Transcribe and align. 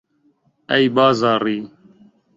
ئەی 0.69 0.85
بازاڕی 0.95 1.59